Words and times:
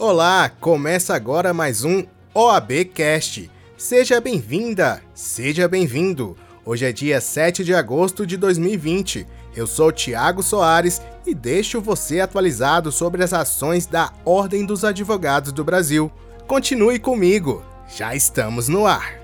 Olá, 0.00 0.48
começa 0.48 1.14
agora 1.14 1.52
mais 1.52 1.84
um 1.84 2.02
OAB 2.32 2.86
Cast. 2.86 3.50
Seja 3.76 4.18
bem-vinda, 4.18 5.02
seja 5.12 5.68
bem-vindo. 5.68 6.38
Hoje 6.64 6.86
é 6.86 6.90
dia 6.90 7.20
7 7.20 7.62
de 7.62 7.74
agosto 7.74 8.26
de 8.26 8.38
2020. 8.38 9.26
Eu 9.54 9.66
sou 9.66 9.92
Tiago 9.92 10.42
Soares 10.42 11.02
e 11.26 11.34
deixo 11.34 11.82
você 11.82 12.18
atualizado 12.18 12.90
sobre 12.90 13.22
as 13.22 13.34
ações 13.34 13.84
da 13.84 14.10
Ordem 14.24 14.64
dos 14.64 14.86
Advogados 14.86 15.52
do 15.52 15.62
Brasil. 15.62 16.10
Continue 16.46 16.98
comigo, 16.98 17.62
já 17.94 18.14
estamos 18.14 18.68
no 18.68 18.86
ar. 18.86 19.19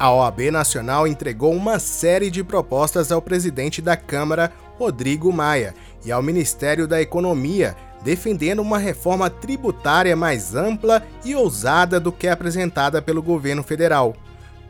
A 0.00 0.10
OAB 0.10 0.50
Nacional 0.50 1.06
entregou 1.06 1.54
uma 1.54 1.78
série 1.78 2.30
de 2.30 2.42
propostas 2.42 3.12
ao 3.12 3.20
presidente 3.20 3.82
da 3.82 3.98
Câmara, 3.98 4.50
Rodrigo 4.78 5.30
Maia, 5.30 5.74
e 6.02 6.10
ao 6.10 6.22
Ministério 6.22 6.88
da 6.88 7.02
Economia, 7.02 7.76
defendendo 8.02 8.60
uma 8.60 8.78
reforma 8.78 9.28
tributária 9.28 10.16
mais 10.16 10.54
ampla 10.54 11.02
e 11.22 11.34
ousada 11.34 12.00
do 12.00 12.10
que 12.10 12.26
apresentada 12.28 13.02
pelo 13.02 13.22
governo 13.22 13.62
federal. 13.62 14.16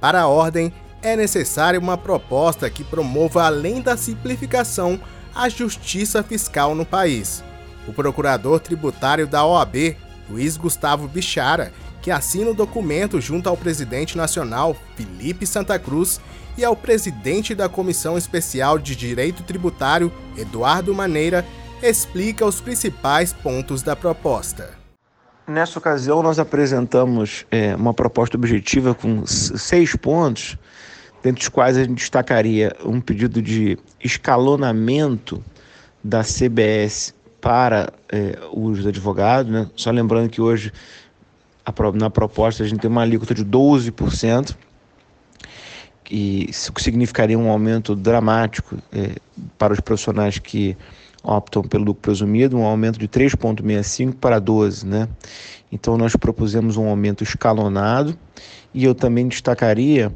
Para 0.01 0.23
a 0.23 0.27
ordem, 0.27 0.73
é 1.01 1.15
necessária 1.15 1.79
uma 1.79 1.97
proposta 1.97 2.69
que 2.69 2.83
promova, 2.83 3.45
além 3.45 3.81
da 3.81 3.97
simplificação, 3.97 5.01
a 5.33 5.49
justiça 5.49 6.25
fiscal 6.25 6.75
no 6.75 6.85
país. 6.85 7.45
O 7.87 7.93
procurador 7.93 8.59
tributário 8.59 9.29
da 9.29 9.47
OAB, 9.47 9.97
Luiz 10.29 10.57
Gustavo 10.57 11.07
Bichara, 11.07 11.73
que 12.03 12.11
assina 12.11 12.51
o 12.51 12.55
documento 12.55 13.21
junto 13.21 13.49
ao 13.49 13.57
presidente 13.57 14.17
nacional, 14.17 14.77
Felipe 14.97 15.47
Santa 15.47 15.79
Cruz, 15.79 16.21
e 16.57 16.65
ao 16.65 16.77
presidente 16.77 17.55
da 17.55 17.69
Comissão 17.69 18.19
Especial 18.19 18.79
de 18.79 18.97
Direito 18.97 19.43
Tributário, 19.43 20.13
Eduardo 20.37 20.95
Maneira, 20.95 21.45
explica 21.83 22.45
os 22.45 22.61
principais 22.61 23.33
pontos 23.33 23.83
da 23.83 23.97
proposta. 23.97 24.79
Nessa 25.47 25.79
ocasião, 25.79 26.23
nós 26.23 26.39
apresentamos 26.39 27.45
é, 27.51 27.75
uma 27.75 27.93
proposta 27.93 28.37
objetiva 28.37 28.95
com 28.95 29.27
seis 29.27 29.97
pontos, 29.97 30.57
dentre 31.23 31.43
os 31.43 31.49
quais 31.49 31.77
a 31.77 31.83
gente 31.83 31.95
destacaria 31.95 32.75
um 32.85 33.01
pedido 33.01 33.43
de 33.43 33.79
escalonamento 34.03 35.43
da 36.05 36.23
CBS 36.23 37.15
para 37.41 37.93
é, 38.13 38.39
os 38.53 38.87
advogados. 38.87 39.51
Né? 39.51 39.69
Só 39.75 39.91
lembrando 39.91 40.29
que 40.31 40.41
hoje 40.41 40.73
na 41.95 42.11
proposta 42.11 42.63
a 42.63 42.67
gente 42.67 42.81
tem 42.81 42.91
uma 42.91 43.03
alíquota 43.03 43.35
de 43.35 43.45
12%, 43.45 44.57
e 46.11 46.51
isso 46.51 46.73
significaria 46.79 47.39
um 47.39 47.49
aumento 47.49 47.95
dramático 47.95 48.77
é, 48.93 49.15
para 49.57 49.73
os 49.73 49.81
profissionais 49.81 50.39
que 50.39 50.77
optam 51.23 51.63
pelo 51.63 51.85
lucro 51.85 52.03
presumido, 52.03 52.59
um 52.59 52.65
aumento 52.65 52.99
de 52.99 53.07
3,65 53.07 54.15
para 54.15 54.39
12, 54.39 54.87
né? 54.87 55.09
Então 55.71 55.97
nós 55.97 56.17
propusemos 56.17 56.77
um 56.77 56.89
aumento 56.89 57.23
escalonado 57.23 58.19
e 58.75 58.85
eu 58.85 58.95
também 58.95 59.29
destacaria 59.29 60.13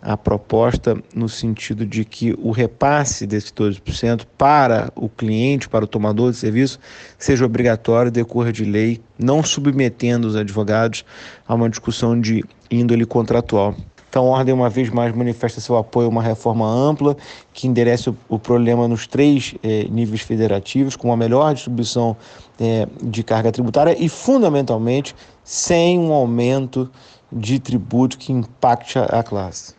a 0.00 0.16
proposta 0.16 0.96
no 1.14 1.28
sentido 1.28 1.84
de 1.84 2.04
que 2.04 2.34
o 2.38 2.50
repasse 2.50 3.26
desse 3.26 3.52
12% 3.52 4.24
para 4.36 4.92
o 4.94 5.08
cliente, 5.08 5.68
para 5.68 5.84
o 5.84 5.88
tomador 5.88 6.30
de 6.30 6.36
serviço, 6.36 6.78
seja 7.18 7.44
obrigatório, 7.44 8.10
decorra 8.10 8.52
de 8.52 8.64
lei, 8.64 9.00
não 9.18 9.42
submetendo 9.42 10.28
os 10.28 10.36
advogados 10.36 11.04
a 11.46 11.54
uma 11.54 11.68
discussão 11.68 12.20
de 12.20 12.44
índole 12.70 13.04
contratual. 13.04 13.74
Então, 14.08 14.24
a 14.24 14.38
Ordem, 14.38 14.54
uma 14.54 14.70
vez 14.70 14.88
mais, 14.88 15.14
manifesta 15.14 15.60
seu 15.60 15.76
apoio 15.76 16.06
a 16.06 16.10
uma 16.10 16.22
reforma 16.22 16.66
ampla 16.66 17.14
que 17.52 17.66
enderece 17.66 18.10
o, 18.28 18.38
problema 18.38 18.88
nos 18.88 19.06
três 19.06 19.54
eh, 19.62 19.86
níveis 19.90 20.22
federativos, 20.22 20.96
com 20.96 21.08
uma 21.08 21.16
melhor 21.16 21.52
distribuição 21.52 22.16
eh, 22.58 22.88
de 23.02 23.22
carga 23.22 23.52
tributária 23.52 23.94
e, 23.98 24.08
fundamentalmente, 24.08 25.14
sem 25.44 25.98
um 25.98 26.12
aumento 26.12 26.90
de 27.30 27.58
tributo 27.58 28.16
que 28.16 28.32
impacte 28.32 28.98
a 28.98 29.22
classe. 29.22 29.77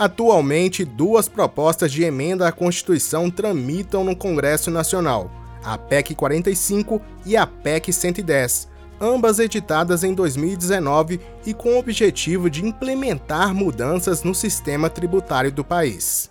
Atualmente, 0.00 0.82
duas 0.82 1.28
propostas 1.28 1.92
de 1.92 2.02
emenda 2.04 2.48
à 2.48 2.52
Constituição 2.52 3.30
tramitam 3.30 4.02
no 4.02 4.16
Congresso 4.16 4.70
Nacional: 4.70 5.30
a 5.62 5.76
PEC 5.76 6.14
45 6.14 7.02
e 7.26 7.36
a 7.36 7.46
PEC 7.46 7.92
110, 7.92 8.66
ambas 8.98 9.38
editadas 9.38 10.02
em 10.02 10.14
2019 10.14 11.20
e 11.44 11.52
com 11.52 11.74
o 11.74 11.78
objetivo 11.78 12.48
de 12.48 12.64
implementar 12.64 13.54
mudanças 13.54 14.22
no 14.22 14.34
sistema 14.34 14.88
tributário 14.88 15.52
do 15.52 15.62
país. 15.62 16.30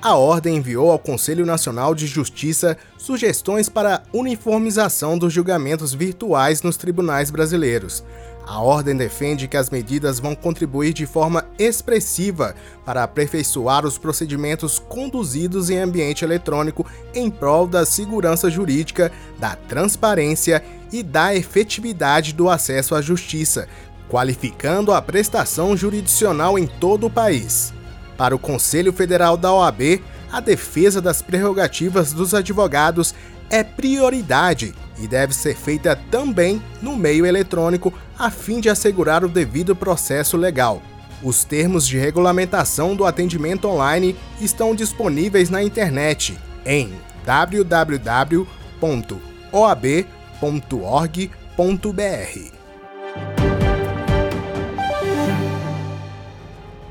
A 0.00 0.16
Ordem 0.16 0.56
enviou 0.56 0.90
ao 0.90 0.98
Conselho 0.98 1.44
Nacional 1.44 1.94
de 1.94 2.06
Justiça 2.06 2.78
sugestões 2.96 3.68
para 3.68 4.02
uniformização 4.14 5.18
dos 5.18 5.34
julgamentos 5.34 5.92
virtuais 5.92 6.62
nos 6.62 6.78
tribunais 6.78 7.30
brasileiros. 7.30 8.02
A 8.48 8.62
Ordem 8.62 8.96
defende 8.96 9.46
que 9.46 9.58
as 9.58 9.68
medidas 9.68 10.18
vão 10.18 10.34
contribuir 10.34 10.94
de 10.94 11.04
forma 11.04 11.44
expressiva 11.58 12.54
para 12.82 13.02
aperfeiçoar 13.02 13.84
os 13.84 13.98
procedimentos 13.98 14.78
conduzidos 14.78 15.68
em 15.68 15.76
ambiente 15.76 16.24
eletrônico 16.24 16.86
em 17.14 17.30
prol 17.30 17.66
da 17.66 17.84
segurança 17.84 18.48
jurídica, 18.48 19.12
da 19.38 19.54
transparência 19.54 20.64
e 20.90 21.02
da 21.02 21.34
efetividade 21.34 22.32
do 22.32 22.48
acesso 22.48 22.94
à 22.94 23.02
justiça, 23.02 23.68
qualificando 24.08 24.94
a 24.94 25.02
prestação 25.02 25.76
jurisdicional 25.76 26.58
em 26.58 26.66
todo 26.66 27.06
o 27.06 27.10
país. 27.10 27.74
Para 28.16 28.34
o 28.34 28.38
Conselho 28.38 28.94
Federal 28.94 29.36
da 29.36 29.52
OAB, 29.52 30.02
a 30.32 30.40
defesa 30.40 31.02
das 31.02 31.20
prerrogativas 31.20 32.14
dos 32.14 32.32
advogados 32.32 33.14
é 33.50 33.62
prioridade 33.62 34.74
e 35.00 35.06
deve 35.06 35.34
ser 35.34 35.54
feita 35.56 35.96
também 36.10 36.62
no 36.82 36.96
meio 36.96 37.24
eletrônico 37.24 37.92
a 38.18 38.30
fim 38.30 38.60
de 38.60 38.68
assegurar 38.68 39.24
o 39.24 39.28
devido 39.28 39.76
processo 39.76 40.36
legal. 40.36 40.82
Os 41.22 41.44
termos 41.44 41.86
de 41.86 41.98
regulamentação 41.98 42.94
do 42.94 43.04
atendimento 43.04 43.68
online 43.68 44.16
estão 44.40 44.74
disponíveis 44.74 45.50
na 45.50 45.62
internet 45.62 46.38
em 46.64 46.92
www.oab.org.br. 47.24 48.48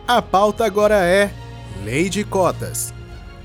A 0.08 0.22
pauta 0.22 0.66
agora 0.66 0.96
é 1.06 1.32
Lei 1.84 2.10
de 2.10 2.24
Cotas. 2.24 2.94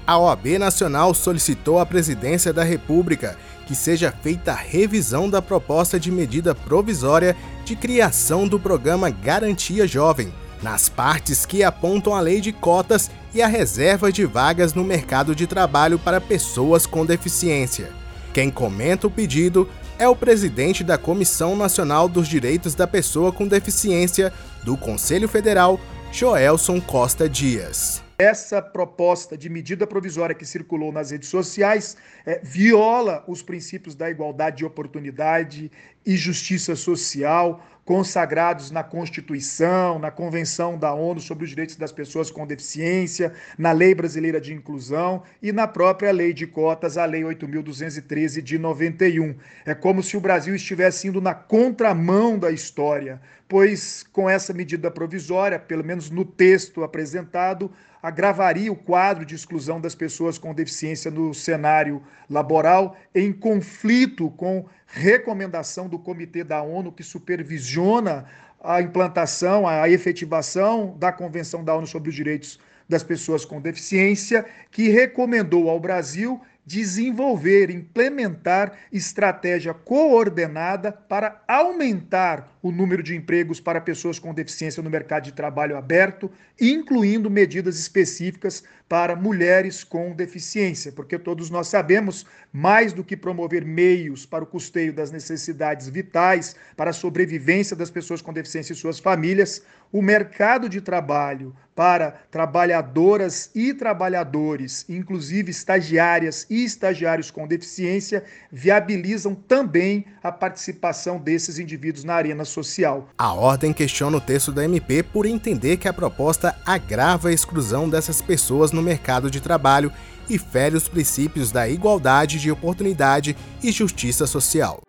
A 0.07 0.19
OAB 0.19 0.59
Nacional 0.59 1.15
solicitou 1.15 1.79
à 1.79 1.87
Presidência 1.87 2.53
da 2.53 2.65
República 2.65 3.37
que 3.67 3.75
seja 3.75 4.13
feita 4.23 4.53
a 4.53 4.57
revisão 4.57 5.29
da 5.29 5.41
proposta 5.41 5.99
de 5.99 6.11
medida 6.11 6.55
provisória 6.55 7.37
de 7.65 7.77
criação 7.77 8.47
do 8.47 8.59
programa 8.59 9.11
Garantia 9.11 9.87
Jovem, 9.87 10.33
nas 10.63 10.89
partes 10.89 11.47
que 11.47 11.63
apontam 11.63 12.15
a 12.15 12.21
lei 12.21 12.41
de 12.41 12.53
cotas 12.53 13.11
e 13.35 13.41
a 13.41 13.47
reserva 13.47 14.13
de 14.13 14.25
vagas 14.25 14.75
no 14.75 14.85
mercado 14.85 15.35
de 15.35 15.47
trabalho 15.47 15.99
para 15.99 16.21
pessoas 16.21 16.87
com 16.87 17.07
deficiência. 17.07 17.91
Quem 18.33 18.51
comenta 18.51 19.07
o 19.07 19.11
pedido 19.11 19.69
é 19.99 20.09
o 20.09 20.17
presidente 20.17 20.83
da 20.83 20.99
Comissão 20.99 21.55
Nacional 21.57 22.09
dos 22.09 22.27
Direitos 22.27 22.75
da 22.75 22.87
Pessoa 22.87 23.33
com 23.33 23.47
Deficiência 23.47 24.33
do 24.65 24.77
Conselho 24.77 25.29
Federal, 25.29 25.79
Joelson 26.13 26.81
Costa 26.81 27.29
Dias 27.29 28.02
essa 28.19 28.61
proposta 28.61 29.37
de 29.37 29.49
medida 29.49 29.87
provisória 29.87 30.35
que 30.35 30.45
circulou 30.45 30.93
nas 30.93 31.11
redes 31.11 31.29
sociais 31.29 31.97
é, 32.25 32.41
viola 32.43 33.25
os 33.27 33.43
princípios 33.43 33.95
da 33.95 34.11
igualdade 34.11 34.59
de 34.59 34.65
oportunidade 34.65 35.71
e 36.05 36.17
justiça 36.17 36.75
social 36.77 37.63
consagrados 37.85 38.71
na 38.71 38.85
Constituição, 38.85 39.99
na 39.99 40.11
Convenção 40.11 40.79
da 40.79 40.95
ONU 40.95 41.21
sobre 41.21 41.45
os 41.45 41.51
Direitos 41.51 41.77
das 41.77 41.91
Pessoas 41.91 42.31
com 42.31 42.47
Deficiência, 42.47 43.33
na 43.59 43.73
Lei 43.73 43.95
Brasileira 43.95 44.41
de 44.41 44.55
Inclusão 44.55 45.23
e 45.43 45.51
na 45.53 45.67
própria 45.67 46.13
Lei 46.13 46.33
de 46.33 46.47
Cotas, 46.47 46.97
a 46.97 47.05
Lei 47.05 47.23
8.213 47.23 48.41
de 48.41 48.59
91. 48.59 49.35
É 49.67 49.75
como 49.75 50.03
se 50.03 50.17
o 50.17 50.21
Brasil 50.21 50.55
estivesse 50.55 51.09
indo 51.09 51.21
na 51.21 51.35
contramão 51.35 52.39
da 52.39 52.51
história, 52.53 53.21
pois 53.49 54.05
com 54.13 54.31
essa 54.31 54.53
medida 54.53 54.91
provisória, 54.91 55.59
pelo 55.59 55.85
menos 55.85 56.09
no 56.09 56.25
texto 56.25 56.85
apresentado, 56.85 57.71
agravaria 58.03 58.73
o 58.73 58.77
quadro 58.77 59.25
de 59.25 59.35
exclusão 59.35 59.81
das 59.81 59.95
pessoas 59.95 60.39
com 60.39 60.55
deficiência 60.55 61.11
no 61.11 61.33
cenário 61.33 62.03
laboral, 62.29 62.97
em 63.15 63.33
conflito 63.33 64.31
com 64.31 64.67
recomendação 64.93 65.89
do 65.89 65.99
Comitê 65.99 66.45
da 66.45 66.63
ONU 66.63 66.93
que 66.93 67.03
supervisiona 67.03 68.27
a 68.63 68.81
implantação, 68.83 69.67
a 69.67 69.89
efetivação 69.89 70.95
da 70.99 71.11
Convenção 71.11 71.65
da 71.65 71.75
ONU 71.75 71.87
sobre 71.87 72.11
os 72.11 72.15
Direitos 72.15 72.61
das 72.87 73.03
Pessoas 73.03 73.45
com 73.45 73.61
Deficiência, 73.61 74.45
que 74.71 74.91
recomendou 74.91 75.71
ao 75.71 75.81
Brasil 75.81 76.41
desenvolver, 76.65 77.71
implementar 77.71 78.73
estratégia 78.93 79.73
coordenada 79.73 80.93
para 80.93 81.43
aumentar 81.49 82.52
o 82.63 82.71
número 82.71 83.03
de 83.03 83.17
empregos 83.17 83.61
para 83.61 83.81
pessoas 83.81 84.19
com 84.19 84.33
deficiência 84.33 84.83
no 84.83 84.89
mercado 84.89 85.25
de 85.25 85.33
trabalho 85.33 85.77
aberto, 85.77 86.31
incluindo 86.61 87.29
medidas 87.29 87.79
específicas 87.79 88.63
para 88.89 89.17
mulheres 89.17 89.83
com 89.83 90.15
deficiência, 90.15 90.93
porque 90.93 91.19
todos 91.19 91.51
nós 91.51 91.67
sabemos, 91.67 92.27
mais 92.53 92.93
do 92.93 93.03
que 93.03 93.17
promover 93.17 93.65
meios 93.65 94.27
para 94.27 94.45
o 94.45 94.47
custeio 94.47 94.93
das 94.93 95.11
necessidades 95.11 95.89
vitais, 95.89 96.55
para 96.77 96.91
a 96.91 96.93
sobrevivência 96.93 97.75
das 97.75 97.91
pessoas 97.91 98.21
com 98.21 98.33
deficiência 98.33 98.75
e 98.75 98.77
suas 98.77 99.01
famílias, 99.01 99.63
o 99.91 100.01
mercado 100.01 100.69
de 100.69 100.81
trabalho 100.81 101.55
para 101.75 102.11
trabalhadoras 102.31 103.51
e 103.55 103.73
trabalhadores, 103.73 104.85
inclusive 104.89 105.51
estagiárias 105.51 106.47
e 106.51 106.65
estagiários 106.65 107.31
com 107.31 107.47
deficiência, 107.47 108.25
viabilizam 108.51 109.35
também 109.35 110.05
a 110.23 110.31
participação 110.31 111.19
desses 111.19 111.59
indivíduos 111.59 112.05
na 112.05 112.15
arena 112.15 112.45
social. 112.53 113.09
A 113.19 113.33
ordem 113.33 113.73
questiona 113.73 114.17
o 114.17 114.21
texto 114.21 114.53
da 114.53 114.65
MP 114.65 115.03
por 115.03 115.27
entender 115.27 115.77
que 115.79 115.89
a 115.89 115.93
proposta 115.93 116.55
agrava 116.65 117.29
a 117.29 117.33
exclusão 117.33 117.89
dessas 117.89 118.21
pessoas 118.21 118.71
no 118.73 118.83
mercado 118.83 119.31
de 119.31 119.41
trabalho 119.41 119.91
e 120.29 120.39
fere 120.39 120.77
os 120.77 120.89
princípios 120.89 121.51
da 121.51 121.69
igualdade 121.69 122.39
de 122.39 122.51
oportunidade 122.51 123.37
e 123.63 123.73
justiça 123.73 124.27
social. 124.27 124.81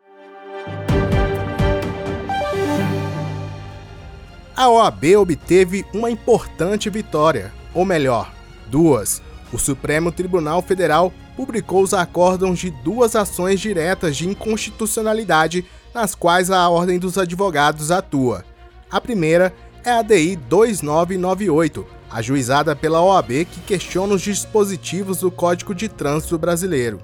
a 4.56 4.69
OAB 4.69 5.18
obteve 5.18 5.86
uma 5.94 6.10
importante 6.10 6.89
vitória, 6.89 7.51
ou 7.74 7.83
melhor, 7.83 8.31
duas. 8.68 9.21
O 9.51 9.57
Supremo 9.57 10.12
Tribunal 10.12 10.62
Federal 10.62 11.12
publicou 11.36 11.81
os 11.81 11.94
acórdãos 11.94 12.60
de 12.60 12.69
duas 12.69 13.15
ações 13.15 13.60
diretas 13.60 14.15
de 14.15 14.27
inconstitucionalidade 14.27 15.65
nas 15.94 16.16
quais 16.16 16.50
a 16.50 16.68
Ordem 16.69 16.98
dos 16.98 17.18
Advogados 17.18 17.92
atua. 17.92 18.44
A 18.90 19.00
primeira 19.00 19.54
é 19.84 19.92
a 19.92 20.01
DI 20.01 20.36
2998, 20.36 21.86
ajuizada 22.10 22.75
pela 22.75 23.01
OAB 23.01 23.45
que 23.45 23.62
questiona 23.62 24.13
os 24.13 24.22
dispositivos 24.22 25.19
do 25.19 25.31
Código 25.31 25.75
de 25.75 25.90
Trânsito 25.90 26.38
Brasileiro. 26.38 27.00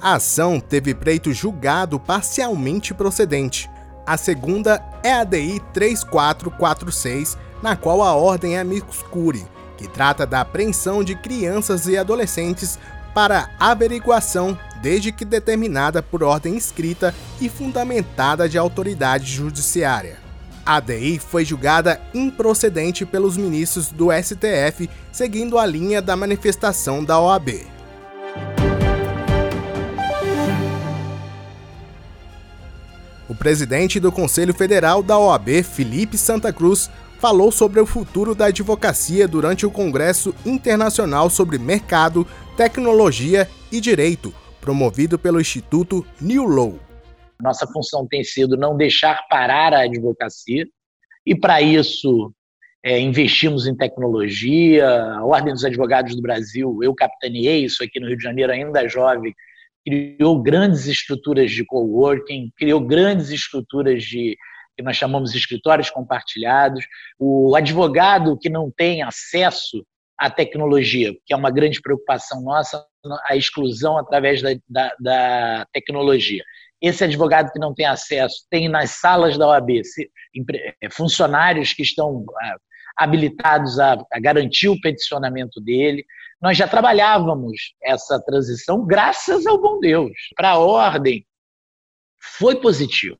A 0.00 0.14
ação 0.14 0.60
teve 0.60 0.94
pleito 0.94 1.32
julgado 1.32 1.98
parcialmente 1.98 2.92
procedente. 2.92 3.70
A 4.06 4.16
segunda 4.16 4.82
é 5.02 5.12
a 5.12 5.24
DI 5.24 5.60
3446, 5.72 7.38
na 7.62 7.76
qual 7.76 8.02
a 8.02 8.14
ordem 8.14 8.56
é 8.56 8.60
amicus 8.60 9.02
curiae, 9.02 9.46
que 9.76 9.88
trata 9.88 10.26
da 10.26 10.42
apreensão 10.42 11.02
de 11.02 11.14
crianças 11.14 11.86
e 11.86 11.96
adolescentes 11.96 12.78
para 13.14 13.50
averiguação 13.58 14.58
desde 14.82 15.12
que 15.12 15.24
determinada 15.24 16.02
por 16.02 16.22
ordem 16.22 16.56
escrita 16.56 17.14
e 17.40 17.48
fundamentada 17.48 18.48
de 18.48 18.58
autoridade 18.58 19.32
judiciária. 19.32 20.18
A 20.66 20.80
DI 20.80 21.18
foi 21.18 21.44
julgada 21.44 22.00
improcedente 22.12 23.06
pelos 23.06 23.36
ministros 23.36 23.88
do 23.90 24.08
STF, 24.10 24.90
seguindo 25.12 25.58
a 25.58 25.64
linha 25.64 26.02
da 26.02 26.16
manifestação 26.16 27.04
da 27.04 27.20
OAB. 27.20 27.66
O 33.28 33.34
presidente 33.34 33.98
do 33.98 34.12
Conselho 34.12 34.54
Federal 34.54 35.02
da 35.02 35.18
OAB, 35.18 35.62
Felipe 35.62 36.16
Santa 36.16 36.52
Cruz, 36.52 36.90
falou 37.18 37.50
sobre 37.50 37.80
o 37.80 37.86
futuro 37.86 38.34
da 38.34 38.46
advocacia 38.46 39.26
durante 39.26 39.64
o 39.64 39.70
Congresso 39.70 40.34
Internacional 40.44 41.30
sobre 41.30 41.56
Mercado, 41.56 42.26
Tecnologia 42.56 43.48
e 43.72 43.80
Direito, 43.80 44.32
promovido 44.60 45.18
pelo 45.18 45.40
Instituto 45.40 46.06
New 46.20 46.44
Law. 46.44 46.78
Nossa 47.42 47.66
função 47.66 48.06
tem 48.06 48.22
sido 48.22 48.56
não 48.56 48.76
deixar 48.76 49.26
parar 49.28 49.74
a 49.74 49.82
advocacia, 49.82 50.64
e 51.26 51.34
para 51.34 51.60
isso 51.60 52.32
é, 52.80 53.00
investimos 53.00 53.66
em 53.66 53.74
tecnologia. 53.74 54.88
A 54.88 55.24
Ordem 55.24 55.52
dos 55.52 55.64
Advogados 55.64 56.14
do 56.14 56.22
Brasil, 56.22 56.78
eu 56.80 56.94
capitaneei 56.94 57.64
isso 57.64 57.82
aqui 57.82 57.98
no 57.98 58.06
Rio 58.06 58.18
de 58.18 58.22
Janeiro, 58.22 58.52
ainda 58.52 58.86
jovem, 58.86 59.34
criou 59.84 60.40
grandes 60.40 60.86
estruturas 60.86 61.50
de 61.50 61.64
coworking, 61.64 62.52
criou 62.56 62.80
grandes 62.80 63.30
estruturas 63.30 64.04
de 64.04 64.36
que 64.76 64.82
nós 64.84 64.96
chamamos 64.96 65.32
de 65.32 65.38
escritórios 65.38 65.90
compartilhados. 65.90 66.86
O 67.18 67.56
advogado 67.56 68.38
que 68.38 68.48
não 68.48 68.70
tem 68.70 69.02
acesso 69.02 69.84
à 70.18 70.30
tecnologia, 70.30 71.12
que 71.26 71.32
é 71.34 71.36
uma 71.36 71.50
grande 71.50 71.80
preocupação 71.80 72.42
nossa, 72.42 72.86
a 73.28 73.36
exclusão 73.36 73.98
através 73.98 74.40
da, 74.42 74.50
da, 74.68 74.94
da 75.00 75.66
tecnologia. 75.72 76.42
Esse 76.80 77.04
advogado 77.04 77.50
que 77.52 77.58
não 77.58 77.74
tem 77.74 77.86
acesso 77.86 78.46
tem 78.50 78.68
nas 78.68 78.90
salas 78.90 79.38
da 79.38 79.48
OAB 79.48 79.80
funcionários 80.92 81.72
que 81.72 81.82
estão 81.82 82.24
ah, 82.40 82.56
habilitados 82.96 83.78
a, 83.78 83.96
a 84.12 84.20
garantir 84.20 84.68
o 84.68 84.80
peticionamento 84.80 85.60
dele. 85.60 86.04
Nós 86.40 86.56
já 86.56 86.68
trabalhávamos 86.68 87.74
essa 87.82 88.20
transição 88.20 88.86
graças 88.86 89.46
ao 89.46 89.60
bom 89.60 89.80
Deus. 89.80 90.12
Para 90.36 90.50
a 90.50 90.58
ordem, 90.58 91.26
foi 92.38 92.60
positivo. 92.60 93.18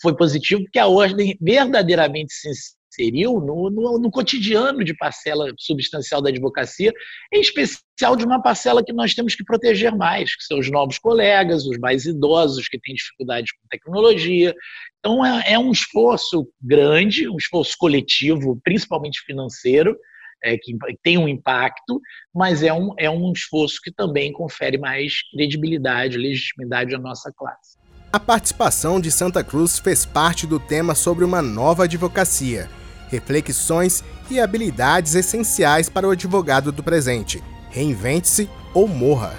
Foi 0.00 0.16
positivo 0.16 0.62
porque 0.62 0.78
a 0.78 0.88
ordem 0.88 1.36
verdadeiramente 1.40 2.32
se 2.32 2.50
inseriu 2.92 3.40
no, 3.40 3.70
no, 3.70 3.98
no, 3.98 4.10
cotidiano 4.10 4.84
de 4.84 4.94
parcela 4.94 5.50
substancial 5.58 6.20
da 6.20 6.28
advocacia, 6.28 6.92
em 7.32 7.40
especial 7.40 8.14
de 8.16 8.24
uma 8.24 8.42
parcela 8.42 8.84
que 8.84 8.92
nós 8.92 9.14
temos 9.14 9.34
que 9.34 9.44
proteger 9.44 9.94
mais, 9.96 10.36
que 10.36 10.44
são 10.44 10.58
os 10.58 10.70
novos 10.70 10.98
colegas, 10.98 11.64
os 11.66 11.78
mais 11.78 12.04
idosos 12.04 12.68
que 12.68 12.78
têm 12.78 12.94
dificuldades 12.94 13.52
com 13.52 13.66
tecnologia. 13.68 14.54
Então, 14.98 15.24
é, 15.24 15.52
é 15.52 15.58
um 15.58 15.72
esforço 15.72 16.46
grande, 16.60 17.28
um 17.28 17.36
esforço 17.36 17.74
coletivo, 17.78 18.60
principalmente 18.62 19.20
financeiro, 19.24 19.96
é, 20.44 20.56
que 20.58 20.76
tem 21.02 21.16
um 21.16 21.28
impacto, 21.28 22.00
mas 22.34 22.62
é 22.62 22.72
um, 22.72 22.92
é 22.98 23.08
um 23.08 23.32
esforço 23.32 23.80
que 23.82 23.92
também 23.92 24.32
confere 24.32 24.76
mais 24.76 25.14
credibilidade, 25.30 26.18
legitimidade 26.18 26.94
à 26.94 26.98
nossa 26.98 27.32
classe. 27.32 27.78
A 28.12 28.20
participação 28.20 29.00
de 29.00 29.10
Santa 29.10 29.42
Cruz 29.42 29.78
fez 29.78 30.04
parte 30.04 30.46
do 30.46 30.60
tema 30.60 30.94
sobre 30.94 31.24
uma 31.24 31.40
nova 31.40 31.84
advocacia, 31.84 32.68
reflexões 33.12 34.02
e 34.30 34.40
habilidades 34.40 35.14
essenciais 35.14 35.90
para 35.90 36.08
o 36.08 36.10
advogado 36.12 36.72
do 36.72 36.82
presente. 36.82 37.42
Reinvente-se 37.68 38.48
ou 38.72 38.88
morra. 38.88 39.38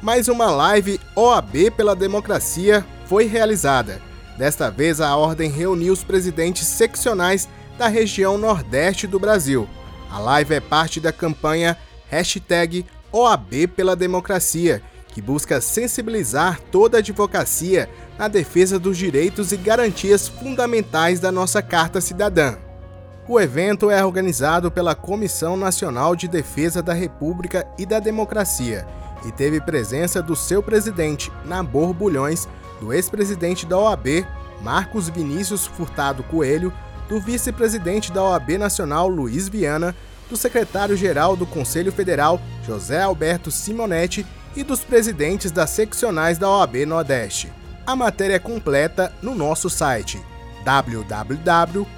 Mais 0.00 0.28
uma 0.28 0.50
live 0.50 0.98
OAB 1.14 1.70
pela 1.76 1.94
Democracia 1.94 2.84
foi 3.06 3.26
realizada. 3.26 4.00
Desta 4.38 4.70
vez, 4.70 5.00
a 5.00 5.14
ordem 5.16 5.50
reuniu 5.50 5.92
os 5.92 6.02
presidentes 6.02 6.66
seccionais 6.66 7.48
da 7.78 7.88
região 7.88 8.38
Nordeste 8.38 9.06
do 9.06 9.18
Brasil. 9.18 9.68
A 10.10 10.18
live 10.18 10.54
é 10.54 10.60
parte 10.60 10.98
da 10.98 11.12
campanha 11.12 11.76
OAB 13.12 13.68
pela 13.76 13.94
Democracia, 13.94 14.82
que 15.14 15.22
busca 15.22 15.60
sensibilizar 15.60 16.60
toda 16.72 16.98
a 16.98 17.00
advocacia 17.00 17.88
na 18.18 18.26
defesa 18.26 18.80
dos 18.80 18.98
direitos 18.98 19.52
e 19.52 19.56
garantias 19.56 20.26
fundamentais 20.26 21.20
da 21.20 21.30
nossa 21.30 21.62
Carta 21.62 22.00
Cidadã. 22.00 22.56
O 23.28 23.40
evento 23.40 23.90
é 23.90 24.04
organizado 24.04 24.72
pela 24.72 24.94
Comissão 24.94 25.56
Nacional 25.56 26.16
de 26.16 26.26
Defesa 26.26 26.82
da 26.82 26.92
República 26.92 27.64
e 27.78 27.86
da 27.86 28.00
Democracia 28.00 28.86
e 29.24 29.32
teve 29.32 29.60
presença 29.60 30.20
do 30.20 30.36
seu 30.36 30.62
presidente, 30.62 31.32
Nabor 31.44 31.94
Bulhões, 31.94 32.48
do 32.80 32.92
ex-presidente 32.92 33.64
da 33.64 33.78
OAB, 33.78 34.26
Marcos 34.60 35.08
Vinícius 35.08 35.64
Furtado 35.64 36.22
Coelho, 36.24 36.72
do 37.08 37.20
vice-presidente 37.20 38.12
da 38.12 38.22
OAB 38.22 38.58
Nacional, 38.58 39.08
Luiz 39.08 39.48
Viana, 39.48 39.94
do 40.28 40.36
secretário-geral 40.36 41.36
do 41.36 41.46
Conselho 41.46 41.92
Federal, 41.92 42.40
José 42.66 43.00
Alberto 43.00 43.50
Simonetti, 43.50 44.26
e 44.56 44.62
dos 44.62 44.80
presidentes 44.80 45.50
das 45.50 45.70
seccionais 45.70 46.38
da 46.38 46.48
OAB 46.48 46.86
Nordeste. 46.86 47.52
A 47.86 47.94
matéria 47.94 48.34
é 48.34 48.38
completa 48.38 49.12
no 49.22 49.34
nosso 49.34 49.68
site 49.68 50.20
www.oab.org.br. 50.64 51.94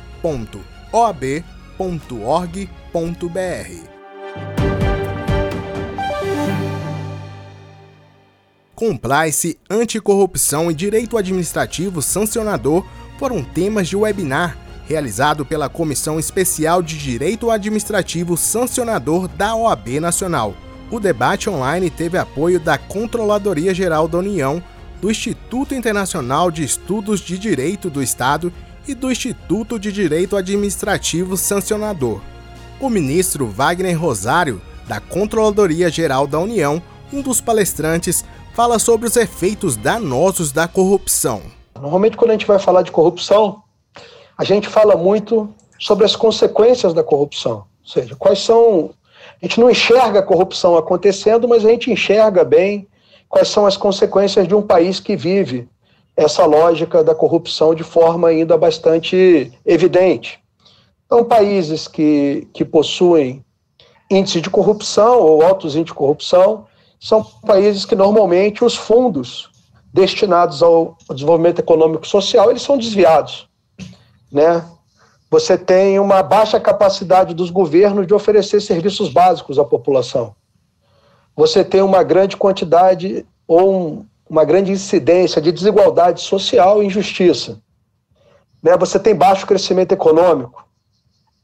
Compliance, 8.74 9.58
anticorrupção 9.70 10.70
e 10.70 10.74
direito 10.74 11.16
administrativo 11.16 12.02
sancionador 12.02 12.86
foram 13.18 13.42
temas 13.42 13.88
de 13.88 13.96
webinar 13.96 14.58
realizado 14.86 15.44
pela 15.44 15.68
Comissão 15.68 16.18
Especial 16.18 16.82
de 16.82 16.96
Direito 16.98 17.50
Administrativo 17.50 18.36
Sancionador 18.36 19.28
da 19.28 19.54
OAB 19.54 20.00
Nacional. 20.00 20.54
O 20.90 21.00
debate 21.00 21.50
online 21.50 21.90
teve 21.90 22.16
apoio 22.16 22.60
da 22.60 22.78
Controladoria 22.78 23.74
Geral 23.74 24.06
da 24.06 24.18
União, 24.18 24.62
do 25.00 25.10
Instituto 25.10 25.74
Internacional 25.74 26.48
de 26.48 26.62
Estudos 26.62 27.20
de 27.20 27.36
Direito 27.36 27.90
do 27.90 28.00
Estado 28.00 28.52
e 28.86 28.94
do 28.94 29.10
Instituto 29.10 29.80
de 29.80 29.90
Direito 29.90 30.36
Administrativo 30.36 31.36
Sancionador. 31.36 32.20
O 32.80 32.88
ministro 32.88 33.48
Wagner 33.48 34.00
Rosário, 34.00 34.62
da 34.86 35.00
Controladoria 35.00 35.90
Geral 35.90 36.24
da 36.24 36.38
União, 36.38 36.80
um 37.12 37.20
dos 37.20 37.40
palestrantes, 37.40 38.24
fala 38.54 38.78
sobre 38.78 39.08
os 39.08 39.16
efeitos 39.16 39.76
danosos 39.76 40.52
da 40.52 40.68
corrupção. 40.68 41.42
Normalmente, 41.74 42.16
quando 42.16 42.30
a 42.30 42.34
gente 42.34 42.46
vai 42.46 42.60
falar 42.60 42.82
de 42.82 42.92
corrupção, 42.92 43.62
a 44.38 44.44
gente 44.44 44.68
fala 44.68 44.96
muito 44.96 45.52
sobre 45.80 46.04
as 46.04 46.14
consequências 46.14 46.94
da 46.94 47.02
corrupção. 47.02 47.64
Ou 47.82 47.90
seja, 47.90 48.14
quais 48.14 48.38
são. 48.38 48.90
A 49.40 49.46
gente 49.46 49.60
não 49.60 49.70
enxerga 49.70 50.20
a 50.20 50.22
corrupção 50.22 50.76
acontecendo, 50.76 51.46
mas 51.46 51.64
a 51.64 51.68
gente 51.68 51.90
enxerga 51.90 52.44
bem 52.44 52.88
quais 53.28 53.48
são 53.48 53.66
as 53.66 53.76
consequências 53.76 54.46
de 54.48 54.54
um 54.54 54.62
país 54.62 55.00
que 55.00 55.16
vive 55.16 55.68
essa 56.16 56.46
lógica 56.46 57.04
da 57.04 57.14
corrupção 57.14 57.74
de 57.74 57.82
forma 57.82 58.28
ainda 58.28 58.56
bastante 58.56 59.52
evidente. 59.64 60.40
Então, 61.04 61.22
países 61.24 61.86
que, 61.86 62.48
que 62.52 62.64
possuem 62.64 63.44
índice 64.10 64.40
de 64.40 64.48
corrupção 64.48 65.20
ou 65.20 65.42
altos 65.42 65.74
índices 65.74 65.92
de 65.92 65.94
corrupção 65.94 66.66
são 66.98 67.22
países 67.22 67.84
que 67.84 67.94
normalmente 67.94 68.64
os 68.64 68.74
fundos 68.74 69.50
destinados 69.92 70.62
ao 70.62 70.96
desenvolvimento 71.10 71.58
econômico 71.58 72.04
e 72.04 72.08
social 72.08 72.50
eles 72.50 72.62
são 72.62 72.78
desviados, 72.78 73.48
né? 74.30 74.64
Você 75.30 75.58
tem 75.58 75.98
uma 75.98 76.22
baixa 76.22 76.60
capacidade 76.60 77.34
dos 77.34 77.50
governos 77.50 78.06
de 78.06 78.14
oferecer 78.14 78.60
serviços 78.60 79.12
básicos 79.12 79.58
à 79.58 79.64
população. 79.64 80.34
Você 81.34 81.64
tem 81.64 81.82
uma 81.82 82.02
grande 82.02 82.36
quantidade 82.36 83.26
ou 83.46 83.74
um, 83.74 84.06
uma 84.28 84.44
grande 84.44 84.72
incidência 84.72 85.42
de 85.42 85.52
desigualdade 85.52 86.20
social 86.20 86.82
e 86.82 86.86
injustiça. 86.86 87.60
Né? 88.62 88.76
Você 88.76 88.98
tem 88.98 89.14
baixo 89.14 89.46
crescimento 89.46 89.92
econômico. 89.92 90.64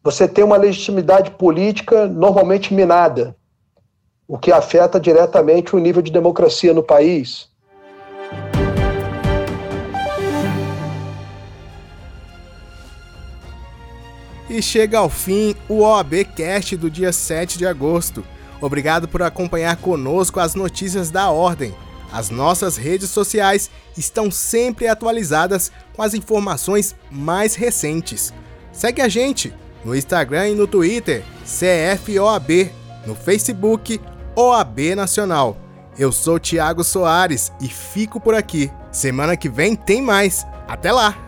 Você 0.02 0.26
tem 0.26 0.42
uma 0.42 0.56
legitimidade 0.56 1.32
política 1.32 2.06
normalmente 2.08 2.74
minada, 2.74 3.36
o 4.26 4.36
que 4.36 4.50
afeta 4.50 4.98
diretamente 4.98 5.76
o 5.76 5.78
nível 5.78 6.02
de 6.02 6.10
democracia 6.10 6.72
no 6.74 6.82
país. 6.82 7.51
E 14.52 14.60
chega 14.60 14.98
ao 14.98 15.08
fim 15.08 15.54
o 15.66 15.78
OAB 15.80 16.26
Cast 16.36 16.76
do 16.76 16.90
dia 16.90 17.10
7 17.10 17.56
de 17.56 17.66
agosto. 17.66 18.22
Obrigado 18.60 19.08
por 19.08 19.22
acompanhar 19.22 19.76
conosco 19.76 20.38
as 20.38 20.54
notícias 20.54 21.10
da 21.10 21.30
Ordem. 21.30 21.74
As 22.12 22.28
nossas 22.28 22.76
redes 22.76 23.08
sociais 23.08 23.70
estão 23.96 24.30
sempre 24.30 24.86
atualizadas 24.86 25.72
com 25.96 26.02
as 26.02 26.12
informações 26.12 26.94
mais 27.10 27.54
recentes. 27.54 28.30
Segue 28.70 29.00
a 29.00 29.08
gente 29.08 29.54
no 29.82 29.96
Instagram 29.96 30.50
e 30.50 30.54
no 30.54 30.66
Twitter, 30.66 31.24
CFOAB, 31.46 32.70
no 33.06 33.14
Facebook, 33.14 33.98
OAB 34.36 34.94
Nacional. 34.94 35.56
Eu 35.98 36.12
sou 36.12 36.38
Thiago 36.38 36.84
Soares 36.84 37.50
e 37.58 37.68
fico 37.68 38.20
por 38.20 38.34
aqui. 38.34 38.70
Semana 38.92 39.34
que 39.34 39.48
vem 39.48 39.74
tem 39.74 40.02
mais. 40.02 40.46
Até 40.68 40.92
lá! 40.92 41.21